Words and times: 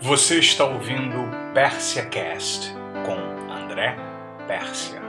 Você 0.00 0.38
está 0.38 0.64
ouvindo 0.64 1.16
Pérsia 1.54 2.04
Cast 2.06 2.72
com 3.06 3.52
André 3.52 3.96
Pérsia. 4.46 5.03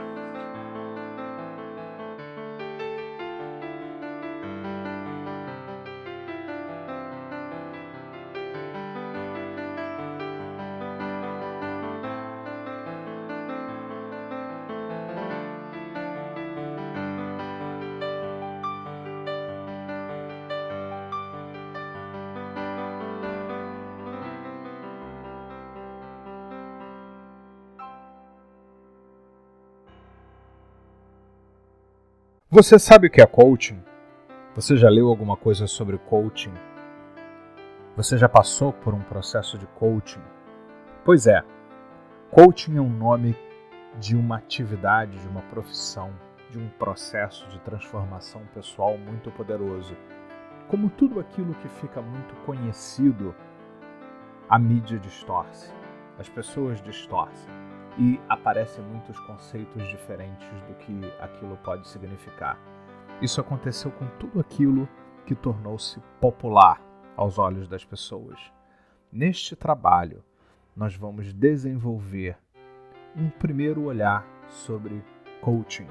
Você 32.58 32.78
sabe 32.78 33.08
o 33.08 33.10
que 33.10 33.20
é 33.20 33.26
coaching? 33.26 33.84
Você 34.54 34.78
já 34.78 34.88
leu 34.88 35.08
alguma 35.08 35.36
coisa 35.36 35.66
sobre 35.66 35.98
coaching? 35.98 36.54
Você 37.94 38.16
já 38.16 38.30
passou 38.30 38.72
por 38.72 38.94
um 38.94 39.02
processo 39.02 39.58
de 39.58 39.66
coaching? 39.66 40.22
Pois 41.04 41.26
é, 41.26 41.44
coaching 42.30 42.78
é 42.78 42.80
um 42.80 42.88
nome 42.88 43.36
de 44.00 44.16
uma 44.16 44.38
atividade, 44.38 45.18
de 45.18 45.28
uma 45.28 45.42
profissão, 45.42 46.10
de 46.50 46.58
um 46.58 46.66
processo 46.78 47.46
de 47.48 47.60
transformação 47.60 48.40
pessoal 48.54 48.96
muito 48.96 49.30
poderoso. 49.30 49.94
Como 50.66 50.88
tudo 50.88 51.20
aquilo 51.20 51.54
que 51.56 51.68
fica 51.68 52.00
muito 52.00 52.34
conhecido, 52.46 53.34
a 54.48 54.58
mídia 54.58 54.98
distorce, 54.98 55.70
as 56.18 56.30
pessoas 56.30 56.80
distorcem 56.80 57.65
e 57.98 58.20
aparecem 58.28 58.84
muitos 58.84 59.18
conceitos 59.20 59.86
diferentes 59.88 60.48
do 60.68 60.74
que 60.74 61.12
aquilo 61.20 61.56
pode 61.58 61.88
significar. 61.88 62.58
Isso 63.22 63.40
aconteceu 63.40 63.90
com 63.90 64.06
tudo 64.18 64.40
aquilo 64.40 64.88
que 65.24 65.34
tornou-se 65.34 66.00
popular 66.20 66.80
aos 67.16 67.38
olhos 67.38 67.66
das 67.66 67.84
pessoas. 67.84 68.52
Neste 69.10 69.56
trabalho, 69.56 70.22
nós 70.76 70.94
vamos 70.94 71.32
desenvolver 71.32 72.36
um 73.16 73.30
primeiro 73.30 73.84
olhar 73.84 74.26
sobre 74.46 75.02
coaching. 75.40 75.88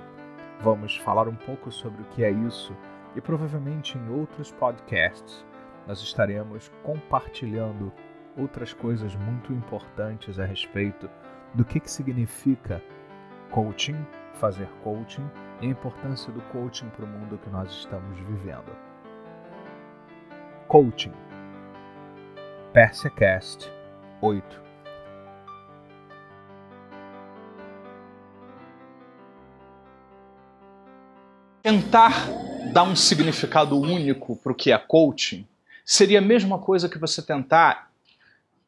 Vamos 0.62 0.98
falar 0.98 1.28
um 1.28 1.36
pouco 1.36 1.72
sobre 1.72 2.04
o 2.04 2.06
que 2.06 2.24
é 2.24 2.30
isso 2.30 2.76
e 3.16 3.22
provavelmente 3.22 3.98
em 3.98 4.10
outros 4.10 4.52
podcasts 4.52 5.46
nós 5.88 6.00
estaremos 6.00 6.72
compartilhando 6.84 7.92
outras 8.38 8.74
coisas 8.74 9.16
muito 9.16 9.54
importantes 9.54 10.40
a 10.40 10.46
respeito 10.46 11.10
do 11.56 11.64
que, 11.64 11.80
que 11.80 11.90
significa 11.90 12.84
coaching, 13.50 13.96
fazer 14.34 14.68
coaching 14.84 15.26
e 15.62 15.68
a 15.68 15.70
importância 15.70 16.32
do 16.32 16.42
coaching 16.44 16.90
para 16.90 17.06
o 17.06 17.08
mundo 17.08 17.38
que 17.38 17.50
nós 17.50 17.72
estamos 17.72 18.20
vivendo. 18.20 18.76
Coaching 20.68 21.14
PersiaCast 22.74 23.72
8 24.22 24.66
Tentar 31.64 32.12
dar 32.74 32.84
um 32.84 32.96
significado 32.96 33.80
único 33.80 34.36
para 34.36 34.52
o 34.52 34.56
que 34.56 34.72
é 34.72 34.78
coaching 34.78 35.48
seria 35.86 36.20
a 36.20 36.22
mesma 36.22 36.60
coisa 36.60 36.90
que 36.90 36.98
você 36.98 37.22
tentar 37.22 37.90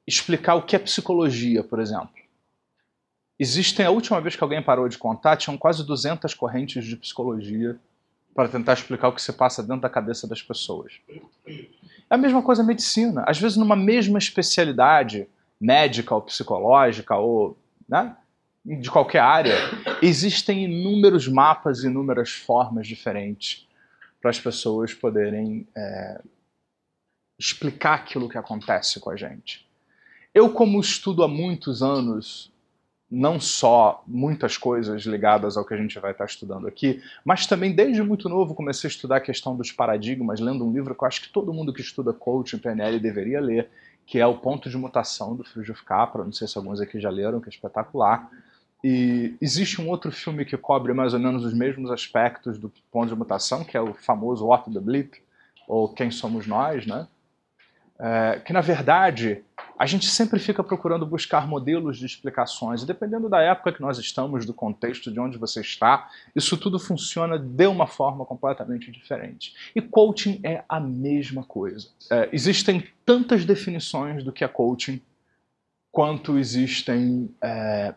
explicar 0.08 0.55
o 0.55 0.61
que 0.61 0.75
é 0.75 0.80
psicologia, 0.80 1.63
por 1.63 1.80
exemplo. 1.80 2.27
Existem, 3.39 3.85
a 3.85 3.91
última 3.91 4.19
vez 4.19 4.35
que 4.35 4.43
alguém 4.43 4.61
parou 4.61 4.89
de 4.89 4.97
contar, 4.97 5.37
tinham 5.37 5.58
quase 5.58 5.86
200 5.86 6.33
correntes 6.33 6.86
de 6.86 6.95
psicologia 6.95 7.80
para 8.33 8.49
tentar 8.49 8.73
explicar 8.73 9.09
o 9.09 9.14
que 9.14 9.21
se 9.21 9.33
passa 9.33 9.61
dentro 9.61 9.81
da 9.81 9.89
cabeça 9.89 10.27
das 10.27 10.42
pessoas. 10.42 10.93
É 11.47 12.15
a 12.15 12.17
mesma 12.17 12.42
coisa 12.42 12.61
a 12.61 12.65
medicina. 12.65 13.23
Às 13.27 13.39
vezes, 13.39 13.58
numa 13.58 13.76
mesma 13.76 14.17
especialidade, 14.17 15.27
médica 15.59 16.15
ou 16.15 16.21
psicológica, 16.21 17.15
ou 17.15 17.58
né, 17.87 18.15
de 18.65 18.89
qualquer 18.89 19.21
área, 19.21 19.55
existem 20.02 20.65
inúmeros 20.65 21.27
mapas, 21.27 21.83
inúmeras 21.83 22.31
formas 22.31 22.87
diferentes 22.87 23.67
para 24.20 24.31
as 24.31 24.39
pessoas 24.39 24.93
poderem 24.93 25.67
é, 25.76 26.21
explicar 27.39 27.95
aquilo 27.95 28.27
que 28.27 28.37
acontece 28.37 28.99
com 28.99 29.09
a 29.09 29.15
gente. 29.15 29.67
Eu, 30.33 30.52
como 30.52 30.80
estudo 30.80 31.23
há 31.23 31.27
muitos 31.27 31.81
anos 31.81 32.52
não 33.10 33.40
só 33.40 34.04
muitas 34.06 34.58
coisas 34.58 35.04
ligadas 35.04 35.56
ao 35.56 35.64
que 35.64 35.73
a 35.73 35.78
gente 35.78 35.98
vai 35.98 36.12
estar 36.12 36.26
estudando 36.26 36.68
aqui, 36.68 37.02
mas 37.23 37.45
também 37.45 37.73
desde 37.73 38.04
muito 38.04 38.28
novo 38.28 38.54
comecei 38.54 38.90
a 38.90 38.92
estudar 38.92 39.18
a 39.18 39.22
questão 39.22 39.56
dos 39.56 39.72
paradigmas, 39.72 40.40
lendo 40.42 40.66
um 40.66 40.73
livro 40.73 40.94
que 40.94 41.04
eu 41.04 41.08
acho 41.08 41.22
que 41.22 41.30
todo 41.30 41.54
mundo 41.54 41.73
que 41.73 41.82
estuda 41.82 42.12
coaching, 42.12 42.58
PNL 42.58 43.00
deveria 43.00 43.40
ler, 43.40 43.70
que 44.06 44.20
é 44.20 44.28
O 44.28 44.38
Ponto 44.38 44.70
de 44.70 44.78
Mutação, 44.78 45.36
do 45.36 45.44
Friedrich 45.44 45.84
Capra, 45.86 46.23
não 46.23 46.34
sei 46.34 46.48
se 46.48 46.58
alguns 46.58 46.82
aqui 46.82 47.00
já 47.00 47.10
leram, 47.10 47.40
que 47.40 47.48
é 47.48 47.50
espetacular. 47.50 48.30
E 48.84 49.36
existe 49.42 49.82
um 49.82 49.89
outro 49.89 50.12
filme 50.12 50.45
que 50.45 50.56
cobre 50.56 50.94
mais 50.94 51.14
ou 51.14 51.20
menos 51.20 51.44
os 51.44 51.54
mesmos 51.54 51.89
aspectos 51.89 52.58
do 52.58 52.72
ponto 52.92 53.10
de 53.10 53.16
mutação, 53.16 53.64
que 53.64 53.76
é 53.76 53.82
o 53.82 53.94
famoso 53.94 54.45
What 54.45 54.72
the 54.72 54.80
Bleep, 54.80 55.16
ou 55.68 55.89
Quem 55.89 56.12
Somos 56.12 56.45
Nós, 56.45 56.86
né? 56.86 57.08
É, 58.00 58.42
que 58.45 58.54
na 58.54 58.62
verdade 58.62 59.44
a 59.77 59.86
gente 59.86 60.08
sempre 60.08 60.39
fica 60.39 60.64
procurando 60.64 61.05
buscar 61.05 61.48
modelos 61.48 61.98
de 61.98 62.05
explicações, 62.05 62.82
e 62.82 62.86
dependendo 62.86 63.30
da 63.30 63.42
época 63.42 63.71
que 63.71 63.82
nós 63.82 63.99
estamos, 63.99 64.45
do 64.45 64.54
contexto 64.54 65.11
de 65.11 65.20
onde 65.20 65.38
você 65.38 65.61
está, 65.61 66.10
isso 66.36 66.58
tudo 66.58 66.80
funciona 66.80 67.38
de 67.38 67.67
uma 67.67 67.86
forma 67.86 68.26
completamente 68.26 68.92
diferente. 68.92 69.54
E 69.76 69.82
coaching 69.82 70.39
é 70.43 70.64
a 70.67 70.80
mesma 70.80 71.43
coisa. 71.43 71.89
É, 72.11 72.30
existem 72.32 72.88
tantas 73.05 73.45
definições 73.45 74.23
do 74.23 74.32
que 74.32 74.43
é 74.43 74.48
coaching 74.48 74.99
quanto 75.92 76.38
existem 76.39 77.30
é, 77.42 77.94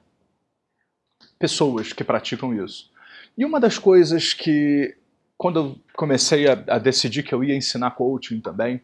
pessoas 1.38 1.92
que 1.92 2.04
praticam 2.04 2.52
isso. 2.54 2.90
E 3.38 3.44
uma 3.44 3.58
das 3.58 3.78
coisas 3.78 4.34
que, 4.34 4.96
quando 5.38 5.58
eu 5.58 5.78
comecei 5.94 6.46
a, 6.46 6.52
a 6.68 6.78
decidir 6.78 7.22
que 7.22 7.34
eu 7.34 7.42
ia 7.42 7.56
ensinar 7.56 7.92
coaching 7.92 8.40
também, 8.40 8.82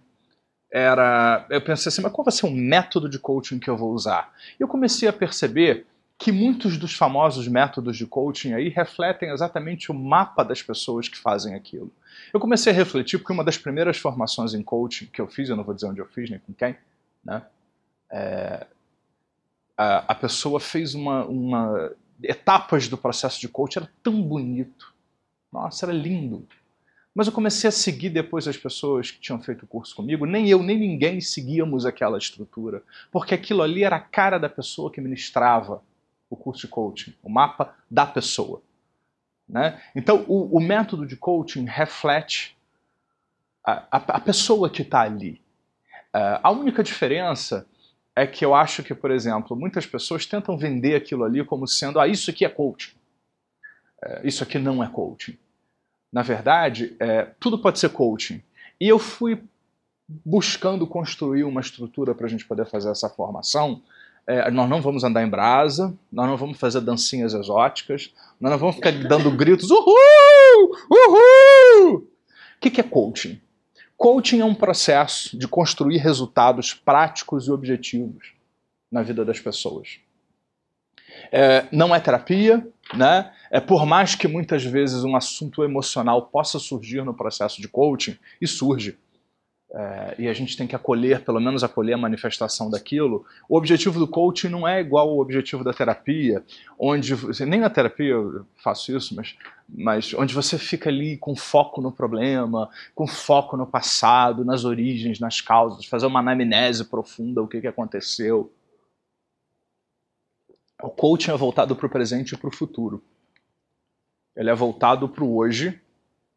era. 0.71 1.47
Eu 1.50 1.60
pensei 1.60 1.91
assim, 1.91 2.03
mas 2.03 2.12
qual 2.12 2.25
vai 2.25 2.32
ser 2.32 2.47
o 2.47 2.50
método 2.50 3.09
de 3.09 3.19
coaching 3.19 3.59
que 3.59 3.71
eu 3.71 3.77
vou 3.77 3.93
usar? 3.93 4.32
Eu 4.59 4.69
comecei 4.69 5.09
a 5.09 5.12
perceber 5.12 5.87
que 6.19 6.32
muitos 6.32 6.78
dos 6.78 6.94
famosos 6.94 7.47
métodos 7.47 7.97
de 7.97 8.06
coaching 8.06 8.54
aí 8.54 8.69
refletem 8.69 9.31
exatamente 9.31 9.91
o 9.91 9.94
mapa 9.94 10.43
das 10.43 10.62
pessoas 10.62 11.09
que 11.09 11.19
fazem 11.19 11.54
aquilo. 11.54 11.93
Eu 12.32 12.41
comecei 12.41 12.72
a 12.72 12.75
refletir 12.75 13.19
porque 13.19 13.32
uma 13.32 13.44
das 13.44 13.59
primeiras 13.59 13.99
formações 13.99 14.54
em 14.54 14.62
coaching 14.62 15.06
que 15.06 15.21
eu 15.21 15.28
fiz, 15.28 15.49
eu 15.49 15.56
não 15.56 15.65
vou 15.65 15.75
dizer 15.75 15.87
onde 15.87 16.00
eu 16.00 16.06
fiz 16.06 16.31
nem 16.31 16.38
com 16.38 16.54
quem, 16.54 16.77
né? 17.22 17.43
É, 18.10 18.66
a, 19.77 20.12
a, 20.12 20.15
pessoa 20.15 20.59
fez 20.59 20.94
uma, 20.94 21.25
uma 21.27 21.93
etapas 22.22 22.88
do 22.88 22.97
processo 22.97 23.41
de 23.41 23.48
coaching 23.48 23.81
era 23.81 23.91
tão 24.03 24.22
bonito, 24.22 24.94
nossa, 25.53 25.84
era 25.84 25.93
lindo. 25.93 26.47
Mas 27.16 27.28
eu 27.28 27.32
comecei 27.32 27.66
a 27.66 27.72
seguir 27.72 28.10
depois 28.10 28.47
as 28.47 28.59
pessoas 28.59 29.10
que 29.10 29.19
tinham 29.19 29.41
feito 29.41 29.62
o 29.62 29.66
curso 29.66 29.97
comigo. 29.97 30.27
Nem 30.27 30.50
eu, 30.50 30.62
nem 30.62 30.78
ninguém 30.78 31.19
seguíamos 31.19 31.87
aquela 31.87 32.19
estrutura. 32.19 32.82
Porque 33.10 33.34
aquilo 33.34 33.62
ali 33.62 33.84
era 33.84 33.97
a 33.97 34.00
cara 34.00 34.37
da 34.37 34.50
pessoa 34.50 34.93
que 34.93 35.00
ministrava 35.00 35.82
o 36.28 36.37
curso 36.37 36.66
de 36.66 36.69
coaching, 36.69 37.15
o 37.22 37.31
mapa 37.31 37.75
da 37.91 38.04
pessoa. 38.04 38.60
Né? 39.49 39.81
Então, 39.94 40.27
o, 40.28 40.59
o 40.59 40.60
método 40.60 41.06
de 41.06 41.16
coaching 41.16 41.65
reflete 41.65 42.54
a, 43.65 43.87
a, 43.91 43.97
a 43.97 44.21
pessoa 44.21 44.69
que 44.69 44.83
está 44.83 45.00
ali. 45.00 45.41
Uh, 46.15 46.37
a 46.43 46.51
única 46.51 46.83
diferença 46.83 47.66
é 48.15 48.27
que 48.27 48.45
eu 48.45 48.54
acho 48.54 48.83
que, 48.83 48.95
por 48.95 49.10
exemplo, 49.10 49.57
muitas 49.57 49.86
pessoas 49.86 50.27
tentam 50.27 50.59
vender 50.59 50.95
aquilo 50.95 51.24
ali 51.24 51.42
como 51.47 51.66
sendo: 51.66 51.98
ah, 51.98 52.07
isso 52.07 52.30
aqui 52.30 52.45
é 52.45 52.48
coaching. 52.51 52.95
Uh, 54.04 54.27
isso 54.27 54.42
aqui 54.42 54.59
não 54.59 54.84
é 54.84 54.86
coaching 54.91 55.39
na 56.16 56.22
verdade, 56.22 56.97
é, 56.98 57.27
tudo 57.39 57.59
pode 57.59 57.78
ser 57.78 57.91
coaching. 57.91 58.42
E 58.80 58.89
eu 58.89 58.98
fui 58.98 59.39
buscando 60.24 60.86
construir 60.86 61.45
uma 61.45 61.60
estrutura 61.60 62.15
para 62.15 62.24
a 62.24 62.28
gente 62.30 62.47
poder 62.47 62.65
fazer 62.65 62.91
essa 62.91 63.10
formação. 63.10 63.83
É, 64.27 64.51
nós 64.51 64.66
não 64.66 64.80
vamos 64.80 65.04
andar 65.04 65.22
em 65.22 65.28
brasa, 65.28 65.95
nós 66.10 66.27
não 66.27 66.39
vamos 66.39 66.59
fazer 66.59 66.80
dancinhas 66.80 67.34
exóticas, 67.34 68.15
nós 68.41 68.51
não 68.51 68.59
vamos 68.59 68.77
ficar 68.77 68.92
dando 68.92 69.30
gritos, 69.30 69.71
uhul, 69.71 70.74
uhul! 70.91 71.97
O 71.97 72.60
que, 72.62 72.71
que 72.71 72.80
é 72.80 72.84
coaching? 72.84 73.39
Coaching 73.95 74.41
é 74.41 74.45
um 74.47 74.54
processo 74.54 75.39
de 75.39 75.47
construir 75.47 75.98
resultados 75.98 76.72
práticos 76.72 77.47
e 77.47 77.51
objetivos 77.51 78.33
na 78.91 79.03
vida 79.03 79.22
das 79.22 79.39
pessoas. 79.39 80.01
É, 81.30 81.66
não 81.71 81.95
é 81.95 82.01
terapia, 82.01 82.66
né? 82.94 83.33
É 83.50 83.60
por 83.60 83.84
mais 83.86 84.15
que 84.15 84.28
muitas 84.28 84.65
vezes 84.65 85.04
um 85.04 85.16
assunto 85.16 85.65
emocional 85.65 86.22
possa 86.22 86.59
surgir 86.59 87.04
no 87.04 87.15
processo 87.15 87.60
de 87.60 87.68
coaching, 87.68 88.16
e 88.41 88.47
surge. 88.47 88.97
é, 89.74 90.15
e 90.18 90.28
a 90.28 90.33
gente 90.33 90.56
tem 90.56 90.66
que 90.66 90.77
acolher, 90.77 91.22
pelo 91.24 91.41
menos 91.41 91.62
acolher 91.65 91.94
a 91.94 91.98
manifestação 91.98 92.71
daquilo. 92.71 93.24
O 93.48 93.56
objetivo 93.56 93.98
do 93.98 94.06
coaching 94.09 94.48
não 94.48 94.66
é 94.66 94.80
igual 94.80 95.09
ao 95.09 95.18
objetivo 95.18 95.65
da 95.65 95.72
terapia, 95.72 96.42
onde 96.78 97.15
nem 97.44 97.60
na 97.60 97.68
terapia 97.68 98.12
eu 98.12 98.47
faço 98.62 98.97
isso, 98.97 99.15
mas, 99.15 99.34
mas 99.68 100.15
onde 100.15 100.33
você 100.34 100.56
fica 100.56 100.88
ali 100.88 101.18
com 101.18 101.34
foco 101.36 101.83
no 101.83 101.91
problema, 101.92 102.71
com 102.94 103.06
foco 103.06 103.56
no 103.56 103.66
passado, 103.66 104.44
nas 104.44 104.65
origens, 104.65 105.18
nas 105.18 105.41
causas, 105.41 105.84
fazer 105.84 106.06
uma 106.06 106.21
anamnese 106.21 106.84
profunda, 106.84 107.42
o 107.42 107.48
que, 107.48 107.60
que 107.60 107.66
aconteceu. 107.66 108.50
O 110.83 110.91
coaching 110.91 111.31
é 111.31 111.37
voltado 111.37 111.75
para 111.75 111.87
o 111.87 111.91
presente 111.91 112.33
e 112.33 112.37
para 112.37 112.49
o 112.49 112.55
futuro. 112.55 113.03
Ele 114.37 114.51
é 114.51 114.55
voltado 114.55 115.09
para 115.09 115.25
o 115.25 115.37
hoje 115.37 115.81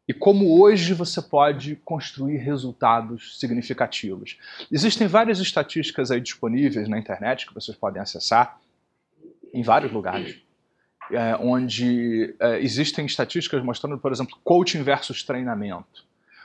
e 0.08 0.14
como 0.14 0.60
hoje 0.60 0.94
você 0.94 1.22
pode 1.22 1.76
construir 1.84 2.38
resultados 2.38 3.38
significativos. 3.38 4.38
Existem 4.72 5.06
várias 5.06 5.38
estatísticas 5.38 6.10
aí 6.10 6.20
disponíveis 6.20 6.88
na 6.88 6.98
internet 6.98 7.46
que 7.46 7.54
vocês 7.54 7.76
podem 7.76 8.02
acessar 8.02 8.60
em 9.52 9.62
vários 9.62 9.92
lugares, 9.92 10.40
é, 11.10 11.36
onde 11.36 12.34
é, 12.40 12.60
existem 12.60 13.04
estatísticas 13.04 13.62
mostrando, 13.62 13.98
por 13.98 14.10
exemplo, 14.10 14.38
coaching 14.42 14.82
versus 14.82 15.22
treinamento. 15.22 16.04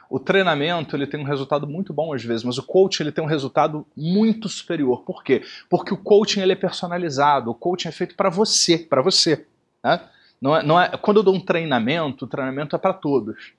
O 0.10 0.20
treinamento 0.20 0.96
ele 0.96 1.08
tem 1.08 1.20
um 1.20 1.24
resultado 1.24 1.68
muito 1.68 1.94
bom 1.94 2.14
às 2.14 2.24
vezes, 2.24 2.44
mas 2.44 2.58
o 2.58 2.64
coaching 2.64 3.04
ele 3.04 3.12
tem 3.12 3.24
um 3.24 3.28
resultado 3.28 3.86
muito 3.96 4.48
superior. 4.48 5.04
Por 5.04 5.24
quê? 5.24 5.44
Porque 5.70 5.94
o 5.94 5.98
coaching 5.98 6.42
ele 6.42 6.54
é 6.54 6.56
personalizado, 6.56 7.52
o 7.52 7.56
coaching 7.56 7.90
é 7.90 7.92
feito 7.92 8.16
para 8.16 8.30
você, 8.30 8.78
para 8.78 9.02
você. 9.02 9.46
Né? 9.84 10.02
Não 10.42 10.56
é, 10.56 10.64
não 10.64 10.80
é, 10.80 10.90
quando 10.98 11.18
eu 11.18 11.24
dou 11.24 11.34
um 11.34 11.40
treinamento, 11.40 12.26
o 12.26 12.28
treinamento 12.28 12.76
é 12.76 12.80
para 12.80 12.94
todos. 12.94 13.54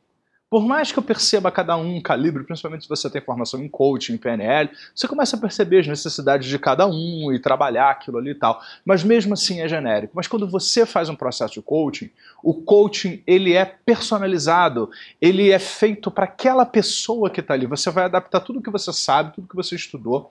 Por 0.48 0.64
mais 0.64 0.92
que 0.92 0.98
eu 0.98 1.02
perceba 1.02 1.50
cada 1.50 1.76
um 1.76 2.00
calibre, 2.00 2.44
principalmente 2.44 2.84
se 2.84 2.88
você 2.88 3.10
tem 3.10 3.20
formação 3.20 3.60
em 3.60 3.68
coaching, 3.68 4.14
em 4.14 4.16
PNL, 4.16 4.70
você 4.94 5.08
começa 5.08 5.36
a 5.36 5.40
perceber 5.40 5.80
as 5.80 5.88
necessidades 5.88 6.48
de 6.48 6.56
cada 6.56 6.86
um 6.86 7.32
e 7.32 7.38
trabalhar 7.40 7.90
aquilo 7.90 8.18
ali 8.18 8.30
e 8.30 8.34
tal. 8.34 8.62
Mas 8.84 9.02
mesmo 9.02 9.34
assim 9.34 9.60
é 9.60 9.68
genérico. 9.68 10.12
Mas 10.14 10.28
quando 10.28 10.48
você 10.48 10.86
faz 10.86 11.08
um 11.08 11.16
processo 11.16 11.54
de 11.54 11.62
coaching, 11.62 12.10
o 12.44 12.54
coaching 12.54 13.24
ele 13.26 13.54
é 13.54 13.64
personalizado, 13.64 14.88
ele 15.20 15.50
é 15.50 15.58
feito 15.58 16.12
para 16.12 16.26
aquela 16.26 16.64
pessoa 16.64 17.28
que 17.28 17.40
está 17.40 17.54
ali. 17.54 17.66
Você 17.66 17.90
vai 17.90 18.04
adaptar 18.04 18.38
tudo 18.38 18.62
que 18.62 18.70
você 18.70 18.92
sabe, 18.92 19.34
tudo 19.34 19.48
que 19.48 19.56
você 19.56 19.74
estudou, 19.74 20.30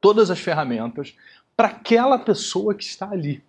todas 0.00 0.28
as 0.28 0.40
ferramentas 0.40 1.14
para 1.56 1.68
aquela 1.68 2.18
pessoa 2.18 2.74
que 2.74 2.82
está 2.82 3.08
ali. 3.08 3.44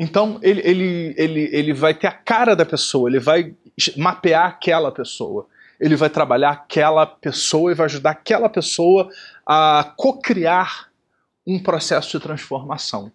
Então 0.00 0.38
ele, 0.42 0.60
ele, 0.64 1.14
ele, 1.16 1.50
ele 1.52 1.72
vai 1.72 1.92
ter 1.92 2.06
a 2.06 2.12
cara 2.12 2.54
da 2.54 2.64
pessoa, 2.64 3.10
ele 3.10 3.18
vai 3.18 3.52
mapear 3.96 4.46
aquela 4.46 4.92
pessoa. 4.92 5.48
Ele 5.80 5.96
vai 5.96 6.08
trabalhar 6.08 6.50
aquela 6.50 7.04
pessoa 7.04 7.72
e 7.72 7.74
vai 7.74 7.86
ajudar 7.86 8.10
aquela 8.10 8.48
pessoa 8.48 9.10
a 9.44 9.92
co-criar 9.96 10.88
um 11.44 11.60
processo 11.60 12.16
de 12.16 12.22
transformação. 12.22 13.10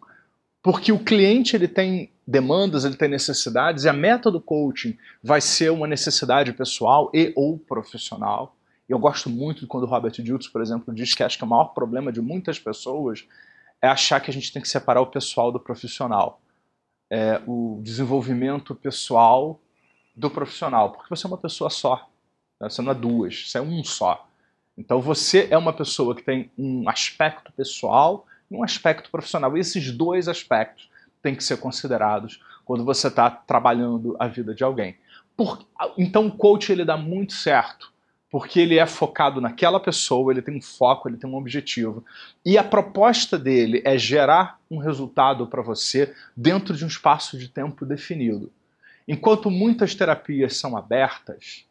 Porque 0.61 0.91
o 0.91 0.99
cliente 0.99 1.55
ele 1.55 1.69
tem 1.69 2.11
demandas, 2.27 2.83
ele 2.83 2.95
tem 2.95 3.09
necessidades, 3.09 3.83
e 3.83 3.89
a 3.89 3.93
meta 3.93 4.31
do 4.31 4.39
coaching 4.39 4.97
vai 5.21 5.39
ser 5.39 5.71
uma 5.71 5.87
necessidade 5.87 6.51
pessoal 6.51 7.09
e 7.13 7.31
ou 7.35 7.57
profissional. 7.57 8.55
Eu 8.87 8.99
gosto 8.99 9.29
muito 9.29 9.67
quando 9.67 9.83
o 9.83 9.87
Robert 9.87 10.13
Diltz, 10.13 10.47
por 10.47 10.61
exemplo, 10.61 10.93
diz 10.93 11.13
que 11.13 11.23
acho 11.23 11.37
que 11.37 11.43
o 11.43 11.47
maior 11.47 11.73
problema 11.73 12.11
de 12.11 12.21
muitas 12.21 12.59
pessoas 12.59 13.25
é 13.81 13.87
achar 13.87 14.19
que 14.19 14.31
a 14.31 14.33
gente 14.33 14.51
tem 14.51 14.61
que 14.61 14.69
separar 14.69 15.01
o 15.01 15.07
pessoal 15.07 15.51
do 15.51 15.59
profissional 15.59 16.41
é, 17.13 17.39
o 17.45 17.79
desenvolvimento 17.83 18.73
pessoal 18.73 19.59
do 20.15 20.31
profissional, 20.31 20.89
porque 20.89 21.07
você 21.07 21.27
é 21.27 21.29
uma 21.29 21.37
pessoa 21.37 21.69
só, 21.69 22.09
né? 22.59 22.67
você 22.67 22.81
não 22.81 22.91
é 22.91 22.95
duas, 22.95 23.51
você 23.51 23.59
é 23.59 23.61
um 23.61 23.83
só. 23.83 24.27
Então 24.75 24.99
você 24.99 25.47
é 25.51 25.55
uma 25.55 25.71
pessoa 25.71 26.15
que 26.15 26.23
tem 26.23 26.49
um 26.57 26.89
aspecto 26.89 27.51
pessoal 27.51 28.25
e 28.49 28.55
um 28.55 28.63
aspecto 28.63 29.11
profissional. 29.11 29.55
E 29.55 29.59
esses 29.59 29.91
dois 29.91 30.27
aspectos 30.27 30.89
têm 31.21 31.35
que 31.35 31.43
ser 31.43 31.57
considerados 31.57 32.43
quando 32.65 32.83
você 32.83 33.09
está 33.09 33.29
trabalhando 33.29 34.15
a 34.17 34.27
vida 34.27 34.55
de 34.55 34.63
alguém. 34.63 34.97
Por, 35.37 35.63
então 35.95 36.25
o 36.25 36.35
coach 36.35 36.71
ele 36.71 36.83
dá 36.83 36.97
muito 36.97 37.33
certo 37.33 37.92
porque 38.33 38.59
ele 38.59 38.79
é 38.79 38.85
focado 38.87 39.39
naquela 39.39 39.79
pessoa, 39.79 40.33
ele 40.33 40.41
tem 40.41 40.57
um 40.57 40.61
foco, 40.61 41.07
ele 41.07 41.17
tem 41.17 41.29
um 41.29 41.35
objetivo. 41.35 42.03
E 42.43 42.57
a 42.57 42.63
proposta 42.63 43.37
dele 43.37 43.79
é 43.85 43.95
gerar 43.95 44.59
um 44.71 44.79
resultado 44.79 45.45
para 45.45 45.61
você 45.61 46.11
dentro 46.35 46.75
de 46.75 46.83
um 46.83 46.87
espaço 46.87 47.37
de 47.37 47.47
tempo 47.47 47.85
definido. 47.85 48.51
Enquanto 49.07 49.51
muitas 49.51 49.93
terapias 49.93 50.57
são 50.57 50.75
abertas, 50.75 51.67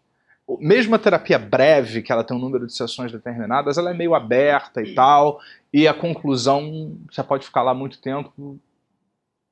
mesmo 0.61 0.94
a 0.94 1.00
terapia 1.00 1.37
breve, 1.37 2.00
que 2.00 2.12
ela 2.12 2.23
tem 2.23 2.37
um 2.37 2.41
número 2.41 2.64
de 2.64 2.76
sessões 2.76 3.11
determinadas, 3.11 3.76
ela 3.76 3.91
é 3.91 3.94
meio 3.94 4.14
aberta 4.14 4.81
e 4.81 4.94
tal, 4.94 5.41
e 5.73 5.88
a 5.88 5.93
conclusão, 5.93 6.97
você 7.11 7.25
pode 7.25 7.44
ficar 7.44 7.62
lá 7.62 7.75
muito 7.75 8.00
tempo, 8.00 8.56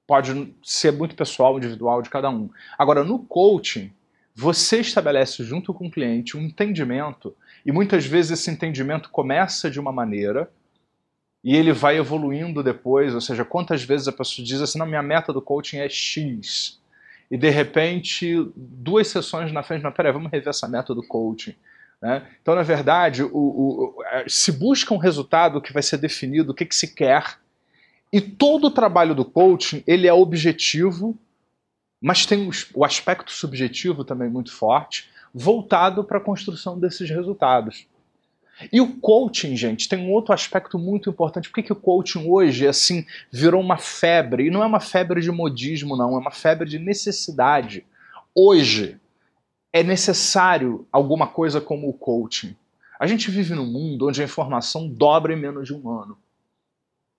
pode 0.07 0.55
ser 0.63 0.93
muito 0.93 1.17
pessoal, 1.17 1.59
individual 1.59 2.03
de 2.03 2.09
cada 2.09 2.31
um. 2.31 2.49
Agora, 2.79 3.03
no 3.03 3.19
coaching, 3.19 3.93
você 4.35 4.81
estabelece 4.81 5.45
junto 5.45 5.75
com 5.75 5.87
o 5.87 5.91
cliente 5.91 6.37
um 6.37 6.41
entendimento, 6.41 7.35
e 7.65 7.73
muitas 7.73 8.07
vezes 8.07 8.33
esse 8.33 8.51
entendimento 8.51 9.11
começa 9.11 9.71
de 9.71 9.79
uma 9.79 9.93
maneira 9.93 10.51
e 11.43 11.57
ele 11.57 11.73
vai 11.73 11.97
evoluindo 11.97 12.63
depois, 12.63 13.15
ou 13.15 13.21
seja, 13.21 13.45
quantas 13.45 13.83
vezes 13.83 14.09
a 14.09 14.13
pessoa 14.13 14.47
diz 14.47 14.61
assim, 14.61 14.79
não, 14.79 14.87
minha 14.87 15.03
meta 15.03 15.33
do 15.33 15.41
coaching 15.41 15.79
é 15.79 15.89
X, 15.89 16.79
e 17.31 17.39
de 17.39 17.49
repente, 17.49 18.51
duas 18.57 19.09
sessões 19.09 19.53
na 19.53 19.63
frente, 19.63 19.83
não, 19.83 19.93
peraí, 19.93 20.13
vamos 20.13 20.31
rever 20.31 20.49
essa 20.49 20.67
meta 20.69 20.95
do 20.95 21.03
coaching. 21.03 21.55
Né? 22.03 22.27
Então, 22.43 22.55
na 22.55 22.63
verdade, 22.63 23.23
o, 23.23 23.31
o, 23.33 23.95
se 24.27 24.51
busca 24.51 24.93
um 24.93 24.99
resultado 24.99 25.61
que 25.61 25.73
vai 25.73 25.83
ser 25.83 25.99
definido, 25.99 26.51
o 26.51 26.55
que, 26.55 26.67
que 26.67 26.75
se 26.75 26.95
quer, 26.95 27.39
e 28.13 28.21
todo 28.21 28.67
o 28.67 28.71
trabalho 28.71 29.15
do 29.15 29.25
coaching, 29.25 29.85
ele 29.87 30.09
é 30.09 30.13
objetivo, 30.13 31.17
mas 32.01 32.25
tem 32.25 32.51
o 32.75 32.85
aspecto 32.85 33.31
subjetivo 33.31 34.05
também 34.05 34.29
muito 34.29 34.53
forte, 34.53 35.11
voltado 35.35 36.03
para 36.03 36.19
a 36.19 36.23
construção 36.23 36.79
desses 36.79 37.11
resultados. 37.11 37.87
E 38.73 38.81
o 38.81 38.97
coaching, 39.01 39.57
gente, 39.57 39.89
tem 39.89 39.99
um 39.99 40.11
outro 40.11 40.35
aspecto 40.35 40.79
muito 40.79 41.09
importante. 41.09 41.49
Por 41.49 41.55
que, 41.55 41.63
que 41.63 41.73
o 41.73 41.77
coaching 41.77 42.29
hoje, 42.29 42.67
assim, 42.67 43.07
virou 43.33 43.61
uma 43.61 43.79
febre? 43.79 44.47
E 44.47 44.51
não 44.51 44.63
é 44.63 44.67
uma 44.67 44.81
febre 44.81 45.21
de 45.21 45.31
modismo, 45.31 45.97
não, 45.97 46.15
é 46.15 46.19
uma 46.19 46.31
febre 46.31 46.69
de 46.69 46.79
necessidade. 46.79 47.87
Hoje 48.35 49.01
é 49.73 49.83
necessário 49.83 50.87
alguma 50.93 51.27
coisa 51.27 51.61
como 51.61 51.89
o 51.89 51.95
coaching. 51.95 52.55
A 52.99 53.07
gente 53.07 53.31
vive 53.31 53.55
num 53.55 53.67
mundo 53.67 54.09
onde 54.09 54.21
a 54.21 54.25
informação 54.25 54.87
dobra 54.89 55.33
em 55.33 55.41
menos 55.41 55.67
de 55.67 55.73
um 55.73 55.89
ano. 55.89 56.19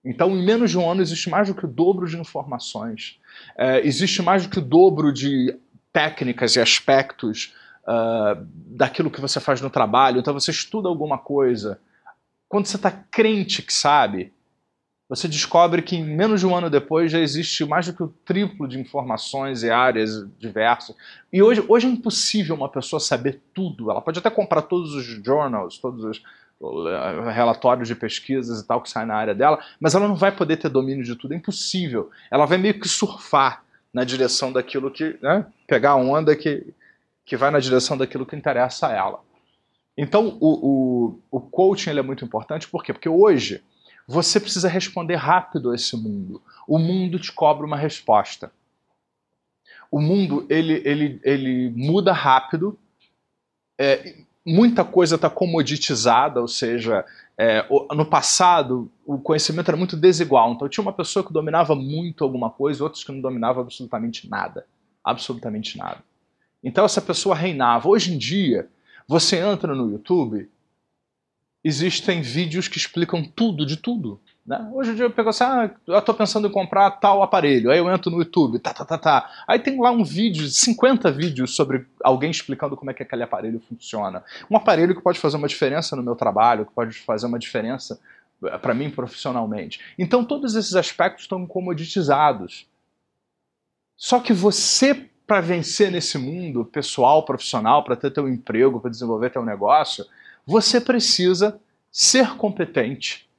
Então, 0.03 0.31
em 0.31 0.43
menos 0.43 0.71
de 0.71 0.77
um 0.77 0.89
ano, 0.89 1.01
existe 1.01 1.29
mais 1.29 1.47
do 1.47 1.55
que 1.55 1.65
o 1.65 1.67
dobro 1.67 2.07
de 2.07 2.17
informações. 2.17 3.19
É, 3.57 3.85
existe 3.85 4.21
mais 4.21 4.43
do 4.43 4.49
que 4.49 4.59
o 4.59 4.61
dobro 4.61 5.13
de 5.13 5.55
técnicas 5.93 6.55
e 6.55 6.59
aspectos 6.59 7.53
uh, 7.83 8.43
daquilo 8.53 9.11
que 9.11 9.21
você 9.21 9.39
faz 9.39 9.61
no 9.61 9.69
trabalho. 9.69 10.19
Então, 10.19 10.33
você 10.33 10.49
estuda 10.51 10.89
alguma 10.89 11.17
coisa. 11.17 11.79
Quando 12.49 12.65
você 12.65 12.77
está 12.77 12.89
crente 12.89 13.61
que 13.61 13.73
sabe, 13.73 14.33
você 15.11 15.27
descobre 15.27 15.81
que 15.81 15.97
em 15.97 16.05
menos 16.05 16.39
de 16.39 16.47
um 16.47 16.55
ano 16.55 16.69
depois 16.69 17.11
já 17.11 17.19
existe 17.19 17.65
mais 17.65 17.85
do 17.85 17.93
que 17.93 18.01
o 18.01 18.07
triplo 18.07 18.65
de 18.65 18.79
informações 18.79 19.61
e 19.61 19.69
áreas 19.69 20.25
diversas. 20.39 20.95
E 21.33 21.43
hoje, 21.43 21.61
hoje 21.67 21.85
é 21.85 21.89
impossível 21.89 22.55
uma 22.55 22.69
pessoa 22.69 22.97
saber 22.97 23.41
tudo. 23.53 23.91
Ela 23.91 24.01
pode 24.01 24.17
até 24.17 24.29
comprar 24.29 24.61
todos 24.61 24.95
os 24.95 25.03
journals, 25.03 25.77
todos 25.77 26.05
os 26.05 26.23
relatórios 27.33 27.87
de 27.87 27.95
pesquisas 27.95 28.61
e 28.61 28.67
tal 28.67 28.81
que 28.81 28.89
saem 28.89 29.07
na 29.07 29.15
área 29.15 29.33
dela, 29.33 29.59
mas 29.79 29.95
ela 29.95 30.07
não 30.07 30.15
vai 30.15 30.31
poder 30.31 30.57
ter 30.57 30.69
domínio 30.69 31.03
de 31.03 31.15
tudo, 31.15 31.33
é 31.33 31.37
impossível. 31.37 32.11
Ela 32.29 32.45
vai 32.45 32.57
meio 32.57 32.79
que 32.79 32.87
surfar 32.87 33.63
na 33.93 34.03
direção 34.03 34.51
daquilo 34.51 34.91
que. 34.91 35.17
Né, 35.21 35.45
pegar 35.67 35.91
a 35.91 35.95
onda 35.95 36.35
que, 36.35 36.73
que 37.25 37.35
vai 37.35 37.49
na 37.51 37.59
direção 37.59 37.97
daquilo 37.97 38.25
que 38.25 38.35
interessa 38.35 38.87
a 38.87 38.93
ela. 38.93 39.19
Então, 39.97 40.37
o, 40.39 41.09
o, 41.09 41.19
o 41.31 41.41
coaching 41.41 41.97
é 41.97 42.01
muito 42.01 42.23
importante, 42.23 42.67
por 42.67 42.83
quê? 42.83 42.93
Porque 42.93 43.09
hoje 43.09 43.63
você 44.07 44.39
precisa 44.39 44.67
responder 44.67 45.15
rápido 45.15 45.71
a 45.71 45.75
esse 45.75 45.95
mundo. 45.95 46.41
O 46.67 46.77
mundo 46.77 47.19
te 47.19 47.31
cobra 47.31 47.65
uma 47.65 47.77
resposta. 47.77 48.51
O 49.89 49.99
mundo 49.99 50.45
ele, 50.49 50.81
ele, 50.85 51.19
ele 51.23 51.69
muda 51.75 52.13
rápido. 52.13 52.77
É, 53.77 54.15
muita 54.45 54.83
coisa 54.83 55.15
está 55.15 55.29
comoditizada, 55.29 56.41
ou 56.41 56.47
seja, 56.47 57.05
é, 57.37 57.65
no 57.95 58.05
passado 58.05 58.91
o 59.05 59.17
conhecimento 59.17 59.69
era 59.69 59.77
muito 59.77 59.95
desigual. 59.95 60.53
Então 60.53 60.67
tinha 60.67 60.81
uma 60.81 60.93
pessoa 60.93 61.25
que 61.25 61.33
dominava 61.33 61.75
muito 61.75 62.23
alguma 62.23 62.49
coisa, 62.49 62.83
outros 62.83 63.03
que 63.03 63.11
não 63.11 63.21
dominavam 63.21 63.63
absolutamente 63.63 64.29
nada. 64.29 64.65
Absolutamente 65.03 65.77
nada. 65.77 66.03
Então 66.63 66.85
essa 66.85 67.01
pessoa 67.01 67.35
reinava. 67.35 67.89
Hoje 67.89 68.13
em 68.13 68.17
dia, 68.17 68.69
você 69.07 69.37
entra 69.37 69.75
no 69.75 69.89
YouTube, 69.89 70.49
existem 71.63 72.21
vídeos 72.21 72.67
que 72.67 72.77
explicam 72.77 73.23
tudo 73.23 73.65
de 73.65 73.77
tudo. 73.77 74.19
Né? 74.45 74.69
Hoje 74.73 74.91
em 74.91 74.95
dia 74.95 75.05
eu 75.05 75.11
pego 75.11 75.29
assim, 75.29 75.43
ah, 75.43 75.69
eu 75.85 75.99
estou 75.99 76.15
pensando 76.15 76.47
em 76.47 76.51
comprar 76.51 76.89
tal 76.91 77.21
aparelho, 77.21 77.69
aí 77.69 77.77
eu 77.77 77.91
entro 77.91 78.09
no 78.09 78.17
YouTube, 78.17 78.57
tá, 78.57 78.73
tá, 78.73 78.83
tá, 78.83 78.97
tá. 78.97 79.31
Aí 79.47 79.59
tem 79.59 79.79
lá 79.79 79.91
um 79.91 80.03
vídeo, 80.03 80.47
50 80.47 81.11
vídeos 81.11 81.55
sobre 81.55 81.85
alguém 82.03 82.31
explicando 82.31 82.75
como 82.75 82.89
é 82.89 82.93
que 82.93 83.03
aquele 83.03 83.23
aparelho 83.23 83.61
funciona. 83.69 84.23
Um 84.49 84.57
aparelho 84.57 84.95
que 84.95 85.01
pode 85.01 85.19
fazer 85.19 85.37
uma 85.37 85.47
diferença 85.47 85.95
no 85.95 86.01
meu 86.01 86.15
trabalho, 86.15 86.65
que 86.65 86.73
pode 86.73 86.97
fazer 86.97 87.27
uma 87.27 87.37
diferença 87.37 87.99
eh, 88.43 88.57
para 88.57 88.73
mim 88.73 88.89
profissionalmente. 88.89 89.79
Então 89.97 90.25
todos 90.25 90.55
esses 90.55 90.75
aspectos 90.75 91.25
estão 91.25 91.45
comoditizados. 91.45 92.67
Só 93.95 94.19
que 94.19 94.33
você, 94.33 95.07
para 95.27 95.39
vencer 95.39 95.91
nesse 95.91 96.17
mundo 96.17 96.65
pessoal, 96.65 97.23
profissional, 97.23 97.83
para 97.83 97.95
ter 97.95 98.09
teu 98.09 98.27
emprego, 98.27 98.79
para 98.79 98.89
desenvolver 98.89 99.29
teu 99.29 99.45
negócio, 99.45 100.03
você 100.47 100.81
precisa 100.81 101.59
ser 101.91 102.35
competente 102.37 103.29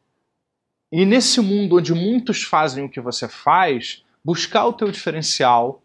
e 0.92 1.06
nesse 1.06 1.40
mundo 1.40 1.78
onde 1.78 1.94
muitos 1.94 2.42
fazem 2.42 2.84
o 2.84 2.88
que 2.88 3.00
você 3.00 3.26
faz, 3.26 4.04
buscar 4.22 4.66
o 4.66 4.74
teu 4.74 4.90
diferencial, 4.90 5.82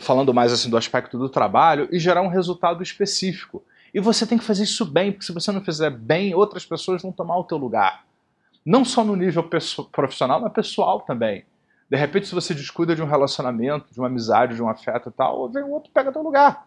falando 0.00 0.32
mais 0.32 0.50
assim 0.50 0.70
do 0.70 0.78
aspecto 0.78 1.18
do 1.18 1.28
trabalho, 1.28 1.86
e 1.92 1.98
gerar 1.98 2.22
um 2.22 2.28
resultado 2.28 2.82
específico. 2.82 3.62
E 3.92 4.00
você 4.00 4.26
tem 4.26 4.38
que 4.38 4.44
fazer 4.44 4.64
isso 4.64 4.86
bem, 4.86 5.12
porque 5.12 5.26
se 5.26 5.32
você 5.32 5.52
não 5.52 5.62
fizer 5.62 5.90
bem, 5.90 6.34
outras 6.34 6.64
pessoas 6.64 7.02
vão 7.02 7.12
tomar 7.12 7.36
o 7.36 7.44
teu 7.44 7.58
lugar. 7.58 8.06
Não 8.64 8.86
só 8.86 9.04
no 9.04 9.14
nível 9.14 9.48
profissional, 9.92 10.40
mas 10.40 10.52
pessoal 10.54 11.02
também. 11.02 11.44
De 11.90 11.98
repente, 11.98 12.26
se 12.26 12.34
você 12.34 12.54
descuida 12.54 12.96
de 12.96 13.02
um 13.02 13.06
relacionamento, 13.06 13.92
de 13.92 14.00
uma 14.00 14.06
amizade, 14.06 14.56
de 14.56 14.62
um 14.62 14.68
afeto 14.68 15.10
e 15.10 15.12
tal, 15.12 15.50
vem 15.50 15.62
um 15.62 15.72
outro 15.72 15.92
pega 15.92 16.10
teu 16.10 16.22
lugar. 16.22 16.66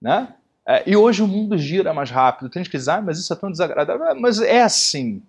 Né? 0.00 0.34
É, 0.66 0.82
e 0.90 0.96
hoje 0.96 1.22
o 1.22 1.28
mundo 1.28 1.56
gira 1.56 1.94
mais 1.94 2.10
rápido. 2.10 2.50
Tem 2.50 2.64
gente 2.64 2.70
que 2.70 2.76
diz, 2.76 2.88
ah, 2.88 3.00
mas 3.00 3.20
isso 3.20 3.32
é 3.32 3.36
tão 3.36 3.50
desagradável. 3.50 4.20
Mas 4.20 4.40
é 4.40 4.62
assim. 4.62 5.22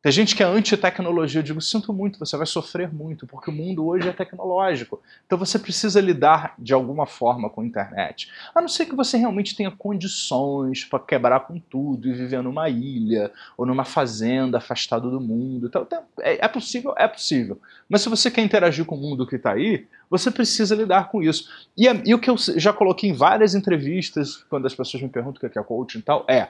Tem 0.00 0.12
gente 0.12 0.36
que 0.36 0.44
é 0.44 0.46
anti-tecnologia. 0.46 1.40
Eu 1.40 1.42
digo, 1.42 1.60
sinto 1.60 1.92
muito, 1.92 2.20
você 2.20 2.36
vai 2.36 2.46
sofrer 2.46 2.92
muito, 2.92 3.26
porque 3.26 3.50
o 3.50 3.52
mundo 3.52 3.84
hoje 3.84 4.08
é 4.08 4.12
tecnológico. 4.12 5.02
Então 5.26 5.36
você 5.36 5.58
precisa 5.58 6.00
lidar 6.00 6.54
de 6.56 6.72
alguma 6.72 7.04
forma 7.04 7.50
com 7.50 7.62
a 7.62 7.66
internet. 7.66 8.30
A 8.54 8.60
não 8.60 8.68
ser 8.68 8.86
que 8.86 8.94
você 8.94 9.16
realmente 9.16 9.56
tenha 9.56 9.72
condições 9.72 10.84
para 10.84 11.00
quebrar 11.00 11.40
com 11.40 11.58
tudo 11.58 12.08
e 12.08 12.12
viver 12.12 12.40
numa 12.44 12.68
ilha 12.68 13.32
ou 13.56 13.66
numa 13.66 13.84
fazenda 13.84 14.58
afastado 14.58 15.10
do 15.10 15.20
mundo. 15.20 15.66
Então, 15.66 15.84
é, 16.20 16.44
é 16.44 16.48
possível? 16.48 16.94
É 16.96 17.08
possível. 17.08 17.60
Mas 17.88 18.00
se 18.00 18.08
você 18.08 18.30
quer 18.30 18.42
interagir 18.42 18.84
com 18.84 18.94
o 18.94 19.00
mundo 19.00 19.26
que 19.26 19.34
está 19.34 19.54
aí, 19.54 19.88
você 20.08 20.30
precisa 20.30 20.76
lidar 20.76 21.08
com 21.10 21.20
isso. 21.20 21.50
E, 21.76 21.86
e, 22.06 22.14
o 22.14 22.20
que 22.20 22.30
eu 22.30 22.36
já 22.56 22.72
coloquei 22.72 23.10
em 23.10 23.14
várias 23.14 23.52
entrevistas, 23.56 24.44
quando 24.48 24.66
as 24.66 24.74
pessoas 24.76 25.02
me 25.02 25.08
perguntam 25.08 25.44
o 25.44 25.50
que 25.50 25.58
é 25.58 25.62
coaching 25.62 25.98
e 25.98 26.02
tal, 26.02 26.24
é: 26.28 26.48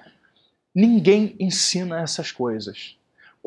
ninguém 0.74 1.34
ensina 1.40 2.00
essas 2.02 2.30
coisas. 2.30 2.97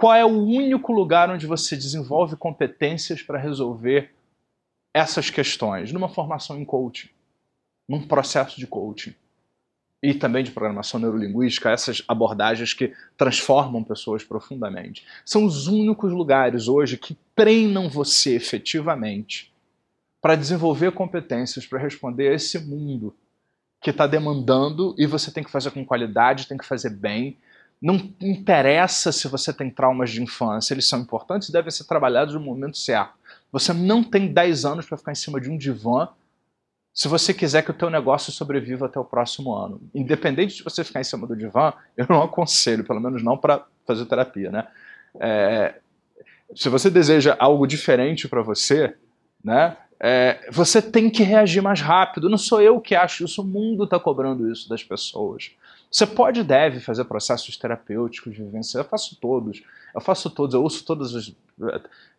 Qual 0.01 0.15
é 0.15 0.25
o 0.25 0.29
único 0.29 0.91
lugar 0.91 1.29
onde 1.29 1.45
você 1.45 1.75
desenvolve 1.75 2.35
competências 2.35 3.21
para 3.21 3.37
resolver 3.37 4.09
essas 4.91 5.29
questões? 5.29 5.91
Numa 5.91 6.09
formação 6.09 6.57
em 6.57 6.65
coaching, 6.65 7.09
num 7.87 8.07
processo 8.07 8.59
de 8.59 8.65
coaching. 8.65 9.13
E 10.01 10.15
também 10.15 10.43
de 10.43 10.49
programação 10.49 10.99
neurolinguística, 10.99 11.69
essas 11.69 12.01
abordagens 12.07 12.73
que 12.73 12.95
transformam 13.15 13.83
pessoas 13.83 14.23
profundamente. 14.23 15.05
São 15.23 15.45
os 15.45 15.67
únicos 15.67 16.11
lugares 16.11 16.67
hoje 16.67 16.97
que 16.97 17.15
treinam 17.35 17.87
você 17.87 18.35
efetivamente 18.35 19.53
para 20.19 20.35
desenvolver 20.35 20.93
competências 20.93 21.67
para 21.67 21.77
responder 21.77 22.29
a 22.29 22.33
esse 22.33 22.57
mundo 22.57 23.15
que 23.79 23.91
está 23.91 24.07
demandando 24.07 24.95
e 24.97 25.05
você 25.05 25.31
tem 25.31 25.43
que 25.43 25.51
fazer 25.51 25.69
com 25.69 25.85
qualidade, 25.85 26.47
tem 26.47 26.57
que 26.57 26.65
fazer 26.65 26.89
bem, 26.89 27.37
não 27.81 27.95
interessa 28.21 29.11
se 29.11 29.27
você 29.27 29.51
tem 29.51 29.69
traumas 29.69 30.11
de 30.11 30.21
infância, 30.21 30.73
eles 30.73 30.87
são 30.87 30.99
importantes 30.99 31.49
e 31.49 31.51
devem 31.51 31.71
ser 31.71 31.85
trabalhados 31.85 32.35
no 32.35 32.39
momento 32.39 32.77
certo. 32.77 33.13
Você 33.51 33.73
não 33.73 34.03
tem 34.03 34.31
10 34.31 34.65
anos 34.65 34.85
para 34.85 34.97
ficar 34.97 35.11
em 35.11 35.15
cima 35.15 35.41
de 35.41 35.49
um 35.49 35.57
divã 35.57 36.09
se 36.93 37.07
você 37.07 37.33
quiser 37.33 37.63
que 37.63 37.71
o 37.71 37.73
teu 37.73 37.89
negócio 37.89 38.31
sobreviva 38.31 38.85
até 38.85 38.99
o 38.99 39.05
próximo 39.05 39.53
ano. 39.53 39.81
Independente 39.95 40.57
de 40.57 40.63
você 40.63 40.83
ficar 40.83 40.99
em 40.99 41.05
cima 41.05 41.25
do 41.25 41.35
divã, 41.35 41.73
eu 41.95 42.05
não 42.09 42.21
aconselho, 42.21 42.83
pelo 42.83 42.99
menos 42.99 43.23
não 43.23 43.37
para 43.37 43.65
fazer 43.87 44.05
terapia, 44.05 44.51
né? 44.51 44.67
É, 45.19 45.75
se 46.53 46.69
você 46.69 46.89
deseja 46.89 47.35
algo 47.39 47.65
diferente 47.65 48.27
para 48.27 48.41
você, 48.41 48.95
né? 49.43 49.77
É, 50.03 50.49
você 50.51 50.81
tem 50.81 51.09
que 51.09 51.23
reagir 51.23 51.61
mais 51.61 51.79
rápido. 51.79 52.29
Não 52.29 52.37
sou 52.37 52.61
eu 52.61 52.81
que 52.81 52.95
acho 52.95 53.23
isso, 53.23 53.41
o 53.41 53.45
mundo 53.45 53.85
está 53.85 53.99
cobrando 53.99 54.51
isso 54.51 54.67
das 54.67 54.83
pessoas. 54.83 55.51
Você 55.91 56.07
pode 56.07 56.39
e 56.39 56.43
deve 56.43 56.79
fazer 56.79 57.03
processos 57.03 57.57
terapêuticos 57.57 58.33
de 58.33 58.41
vivência. 58.41 58.77
Eu 58.77 58.85
faço 58.85 59.17
todos. 59.19 59.61
Eu 59.93 59.99
faço 59.99 60.29
todos. 60.29 60.53
Eu 60.53 60.63
ouço 60.63 60.85
todas 60.85 61.13
as 61.13 61.35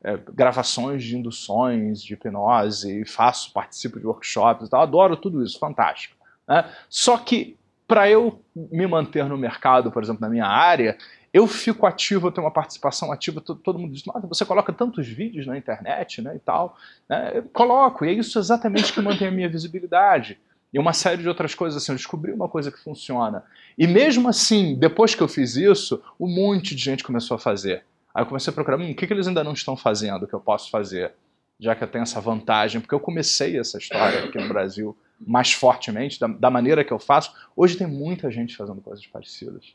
é, 0.05 0.19
gravações 0.35 1.03
de 1.03 1.17
induções, 1.17 2.03
de 2.03 2.13
hipnose, 2.13 3.05
faço, 3.07 3.51
participo 3.53 3.99
de 3.99 4.07
workshops 4.07 4.67
e 4.67 4.71
tal. 4.71 4.83
Adoro 4.83 5.17
tudo 5.17 5.43
isso, 5.43 5.59
fantástico. 5.59 6.15
Né? 6.47 6.71
Só 6.91 7.17
que 7.17 7.57
para 7.89 8.11
eu 8.11 8.41
me 8.55 8.87
manter 8.87 9.25
no 9.25 9.39
mercado, 9.39 9.91
por 9.91 10.03
exemplo, 10.03 10.21
na 10.21 10.29
minha 10.29 10.47
área, 10.47 10.97
eu 11.33 11.47
fico 11.47 11.87
ativo, 11.87 12.29
eu 12.29 12.33
tenho 12.33 12.47
uma 12.47 12.53
participação 12.53 13.11
ativa, 13.11 13.41
todo 13.41 13.79
mundo 13.79 13.95
diz, 13.95 14.05
nossa, 14.05 14.27
você 14.27 14.45
coloca 14.45 14.73
tantos 14.73 15.09
vídeos 15.09 15.47
na 15.47 15.57
internet 15.57 16.21
né, 16.21 16.37
e 16.37 16.39
tal. 16.39 16.77
Né? 17.09 17.33
Eu 17.35 17.43
coloco, 17.45 18.05
e 18.05 18.11
é 18.11 18.13
isso 18.13 18.39
exatamente 18.39 18.93
que 18.93 19.01
mantém 19.01 19.29
a 19.29 19.31
minha 19.31 19.49
visibilidade 19.49 20.39
e 20.73 20.79
uma 20.79 20.93
série 20.93 21.23
de 21.23 21.29
outras 21.29 21.55
coisas 21.55 21.83
assim. 21.83 21.93
Eu 21.93 21.97
descobri 21.97 22.33
uma 22.33 22.49
coisa 22.49 22.71
que 22.73 22.79
funciona. 22.79 23.45
E 23.77 23.87
mesmo 23.87 24.29
assim, 24.29 24.75
depois 24.75 25.15
que 25.15 25.23
eu 25.23 25.29
fiz 25.29 25.57
isso, 25.57 26.03
um 26.19 26.27
monte 26.27 26.75
de 26.75 26.83
gente 26.83 27.05
começou 27.05 27.35
a 27.35 27.39
fazer. 27.39 27.85
Aí 28.15 28.23
eu 28.23 28.27
comecei 28.27 28.51
a 28.51 28.55
procurar, 28.55 28.79
hum, 28.79 28.91
o 28.91 28.95
que, 28.95 29.07
que 29.07 29.13
eles 29.13 29.27
ainda 29.27 29.45
não 29.45 29.53
estão 29.53 29.77
fazendo 29.77 30.27
que 30.27 30.35
eu 30.35 30.41
posso 30.41 30.71
fazer, 30.71 31.13
já 31.59 31.75
que 31.75 31.85
eu 31.85 31.89
tenho 31.89 32.03
essa 32.03 32.21
vantagem, 32.21 32.81
porque 32.81 32.95
eu 32.95 33.01
comecei 33.01 33.59
essa 33.59 33.79
história 33.79 34.25
aqui 34.25 34.39
no 34.39 34.49
Brasil 34.49 34.97
mais 35.21 35.53
fortemente, 35.53 36.19
da, 36.19 36.27
da 36.27 36.51
maneira 36.51 36.85
que 36.85 36.93
eu 36.93 36.99
faço. 36.99 37.33
Hoje 37.55 37.77
tem 37.77 37.87
muita 37.87 38.31
gente 38.31 38.57
fazendo 38.57 38.81
coisas 38.81 39.07
parecidas. 39.07 39.75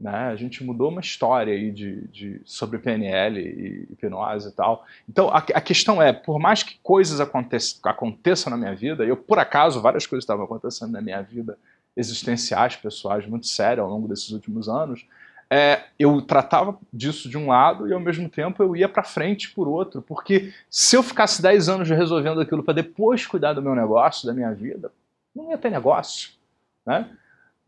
Né? 0.00 0.28
A 0.28 0.36
gente 0.36 0.64
mudou 0.64 0.88
uma 0.88 1.02
história 1.02 1.52
aí 1.52 1.70
de, 1.70 2.08
de, 2.08 2.40
sobre 2.46 2.78
PNL 2.78 3.38
e 3.38 3.92
hipnose 3.92 4.48
e 4.48 4.52
tal. 4.52 4.86
Então 5.06 5.28
a, 5.28 5.36
a 5.36 5.60
questão 5.60 6.00
é, 6.00 6.10
por 6.10 6.38
mais 6.38 6.62
que 6.62 6.78
coisas 6.82 7.20
aconteçam, 7.20 7.78
aconteçam 7.84 8.50
na 8.50 8.56
minha 8.56 8.74
vida, 8.74 9.04
eu 9.04 9.14
por 9.14 9.38
acaso 9.38 9.82
várias 9.82 10.06
coisas 10.06 10.24
estavam 10.24 10.46
acontecendo 10.46 10.92
na 10.92 11.02
minha 11.02 11.20
vida 11.20 11.58
existenciais, 11.94 12.76
pessoais, 12.76 13.26
muito 13.26 13.46
sérias 13.46 13.84
ao 13.84 13.90
longo 13.90 14.08
desses 14.08 14.30
últimos 14.30 14.70
anos, 14.70 15.04
é, 15.50 15.82
eu 15.98 16.22
tratava 16.22 16.78
disso 16.90 17.28
de 17.28 17.36
um 17.36 17.48
lado 17.48 17.86
e 17.86 17.92
ao 17.92 18.00
mesmo 18.00 18.26
tempo 18.28 18.62
eu 18.62 18.74
ia 18.74 18.88
para 18.88 19.02
frente 19.02 19.50
por 19.50 19.68
outro, 19.68 20.00
porque 20.00 20.54
se 20.70 20.96
eu 20.96 21.02
ficasse 21.02 21.42
10 21.42 21.68
anos 21.68 21.90
resolvendo 21.90 22.40
aquilo 22.40 22.62
para 22.62 22.72
depois 22.72 23.26
cuidar 23.26 23.52
do 23.52 23.60
meu 23.60 23.74
negócio, 23.74 24.26
da 24.26 24.32
minha 24.32 24.54
vida, 24.54 24.90
não 25.34 25.50
ia 25.50 25.58
ter 25.58 25.70
negócio, 25.70 26.30
né? 26.86 27.10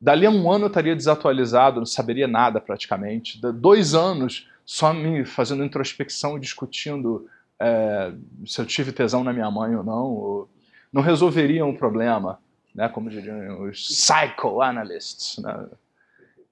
Dali 0.03 0.27
a 0.27 0.31
um 0.31 0.51
ano 0.51 0.65
eu 0.65 0.69
estaria 0.69 0.97
desatualizado, 0.97 1.79
não 1.79 1.87
saberia 1.87 2.27
nada 2.27 2.61
praticamente. 2.61 3.41
Dois 3.41 3.95
anos 3.95 4.51
só 4.67 4.93
me 4.93 5.25
fazendo 5.25 5.63
introspecção 5.63 6.37
e 6.37 6.41
discutindo 6.41 7.29
é, 7.61 8.13
se 8.45 8.61
eu 8.61 8.67
tive 8.67 8.91
tesão 8.91 9.23
na 9.23 9.33
minha 9.33 9.49
mãe 9.49 9.77
ou 9.77 9.85
não, 9.85 10.07
ou 10.07 10.51
não 10.93 11.03
resolveria 11.03 11.65
um 11.65 11.77
problema, 11.77 12.41
né, 12.75 12.89
como 12.89 13.09
diriam 13.09 13.63
os 13.63 13.87
psychoanalysts. 13.87 15.39
Né? 15.39 15.67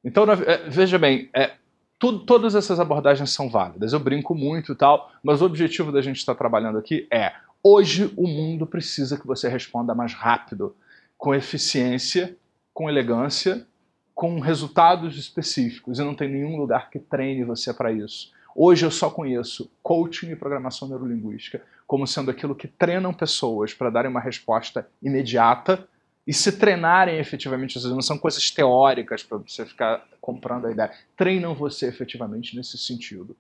Então, 0.04 0.30
é, 0.30 0.68
veja 0.68 0.96
bem, 0.96 1.28
é, 1.34 1.54
todas 1.98 2.54
essas 2.54 2.78
abordagens 2.78 3.30
são 3.30 3.50
válidas. 3.50 3.92
Eu 3.92 3.98
brinco 3.98 4.32
muito 4.32 4.74
e 4.74 4.76
tal, 4.76 5.10
mas 5.24 5.42
o 5.42 5.46
objetivo 5.46 5.90
da 5.90 6.00
gente 6.00 6.18
estar 6.18 6.36
trabalhando 6.36 6.78
aqui 6.78 7.08
é: 7.12 7.32
hoje 7.64 8.14
o 8.16 8.28
mundo 8.28 8.64
precisa 8.64 9.18
que 9.18 9.26
você 9.26 9.48
responda 9.48 9.92
mais 9.92 10.14
rápido, 10.14 10.76
com 11.18 11.34
eficiência 11.34 12.36
com 12.72 12.88
elegância, 12.88 13.66
com 14.14 14.38
resultados 14.40 15.16
específicos 15.16 15.98
e 15.98 16.04
não 16.04 16.14
tem 16.14 16.28
nenhum 16.28 16.56
lugar 16.56 16.90
que 16.90 16.98
treine 16.98 17.44
você 17.44 17.72
para 17.72 17.92
isso. 17.92 18.32
Hoje 18.54 18.84
eu 18.84 18.90
só 18.90 19.08
conheço 19.08 19.70
coaching 19.82 20.32
e 20.32 20.36
programação 20.36 20.88
neurolinguística 20.88 21.62
como 21.86 22.06
sendo 22.06 22.30
aquilo 22.30 22.54
que 22.54 22.68
treinam 22.68 23.12
pessoas 23.12 23.74
para 23.74 23.90
darem 23.90 24.10
uma 24.10 24.20
resposta 24.20 24.88
imediata 25.02 25.88
e 26.26 26.32
se 26.32 26.52
treinarem 26.52 27.18
efetivamente, 27.18 27.82
não 27.88 28.02
são 28.02 28.18
coisas 28.18 28.50
teóricas 28.50 29.22
para 29.22 29.38
você 29.38 29.64
ficar 29.64 30.06
comprando 30.20 30.66
a 30.66 30.70
ideia, 30.70 30.92
treinam 31.16 31.54
você 31.54 31.88
efetivamente 31.88 32.56
nesse 32.56 32.78
sentido. 32.78 33.36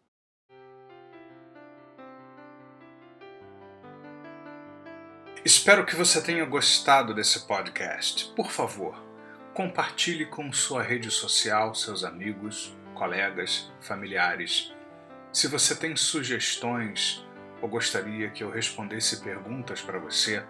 Espero 5.44 5.86
que 5.86 5.94
você 5.94 6.20
tenha 6.20 6.44
gostado 6.44 7.14
desse 7.14 7.46
podcast. 7.46 8.32
Por 8.34 8.50
favor, 8.50 9.09
compartilhe 9.60 10.24
com 10.24 10.50
sua 10.54 10.82
rede 10.82 11.10
social, 11.10 11.74
seus 11.74 12.02
amigos, 12.02 12.74
colegas, 12.94 13.70
familiares. 13.82 14.72
Se 15.30 15.46
você 15.48 15.76
tem 15.76 15.94
sugestões 15.94 17.22
ou 17.60 17.68
gostaria 17.68 18.30
que 18.30 18.42
eu 18.42 18.50
respondesse 18.50 19.20
perguntas 19.20 19.82
para 19.82 19.98
você, 19.98 20.42